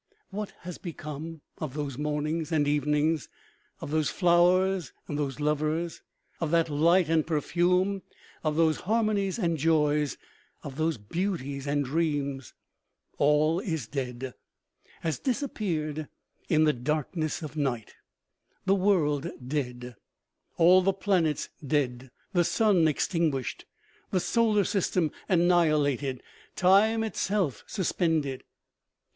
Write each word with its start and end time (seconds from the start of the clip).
What 0.31 0.53
has 0.61 0.79
become 0.79 1.41
of 1.59 1.75
those 1.75 1.95
mornings 1.95 2.51
and 2.51 2.67
evenings, 2.67 3.29
of 3.81 3.91
those 3.91 4.09
flowers 4.09 4.93
and 5.07 5.15
those 5.15 5.39
lovers, 5.39 6.01
of 6.39 6.49
that 6.49 6.71
light 6.71 7.07
and 7.07 7.27
perfume, 7.27 8.01
of 8.43 8.55
those 8.55 8.77
har 8.77 9.03
monies 9.03 9.37
and 9.37 9.59
joys, 9.59 10.17
of 10.63 10.77
those 10.77 10.97
beauties 10.97 11.67
and 11.67 11.85
dreams? 11.85 12.55
All 13.19 13.59
is 13.59 13.85
dead, 13.85 14.33
has 15.01 15.19
disappeared 15.19 16.07
in 16.49 16.63
the 16.63 16.73
darkness 16.73 17.43
of 17.43 17.55
night. 17.55 17.93
The 18.65 18.73
world 18.73 19.29
dead, 19.49 19.95
all 20.57 20.81
the 20.81 20.93
planets 20.93 21.49
dead, 21.63 22.09
the 22.33 22.43
sun 22.43 22.85
extin 22.85 23.31
guished. 23.31 23.65
The 24.09 24.19
solar 24.19 24.63
system 24.63 25.11
annihilated, 25.29 26.23
time 26.55 27.03
itself 27.03 27.63
sus 27.67 27.91
pended. 27.91 28.41